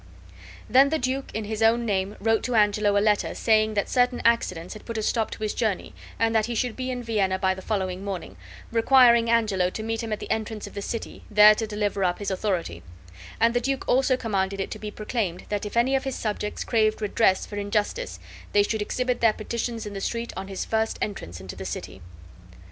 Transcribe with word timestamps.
Then 0.67 0.89
the 0.89 0.97
duke 0.97 1.29
in 1.31 1.43
his 1.43 1.61
own 1.61 1.85
name 1.85 2.15
wrote 2.19 2.41
to 2.45 2.55
Angelo 2.55 2.97
a 2.97 2.97
letter 2.97 3.35
saying 3.35 3.75
that 3.75 3.87
certain 3.87 4.19
accidents 4.25 4.73
had 4.73 4.83
put 4.83 4.97
a 4.97 5.03
stop 5.03 5.29
to 5.29 5.43
his 5.43 5.53
journey 5.53 5.93
and 6.17 6.33
that 6.33 6.47
he 6.47 6.55
should 6.55 6.75
be 6.75 6.89
in 6.89 7.03
Vienna 7.03 7.37
by 7.37 7.53
the 7.53 7.61
following 7.61 8.03
morning, 8.03 8.35
requiring 8.71 9.29
Angelo 9.29 9.69
to 9.69 9.83
meet 9.83 10.01
him 10.01 10.11
at 10.11 10.19
the 10.19 10.31
entrance 10.31 10.65
of 10.65 10.73
the 10.73 10.81
city, 10.81 11.23
there 11.29 11.53
to 11.53 11.67
deliver 11.67 12.03
up 12.03 12.17
his 12.17 12.31
authority; 12.31 12.81
and 13.39 13.53
the 13.53 13.61
duke 13.61 13.87
also 13.87 14.17
commanded 14.17 14.59
it 14.59 14.71
to 14.71 14.79
be 14.79 14.89
proclaimed 14.89 15.43
that 15.49 15.67
if 15.67 15.77
any 15.77 15.95
of 15.95 16.03
his 16.03 16.15
subjects 16.15 16.63
craved 16.63 16.99
redress 16.99 17.45
for 17.45 17.57
injustice 17.57 18.19
they 18.53 18.63
should 18.63 18.81
exhibit 18.81 19.21
their 19.21 19.33
petitions 19.33 19.85
in 19.85 19.93
the 19.93 20.01
street 20.01 20.33
on 20.35 20.47
his 20.47 20.65
first 20.65 20.97
entrance 20.99 21.39
into 21.39 21.55
the 21.55 21.63
city. 21.63 22.01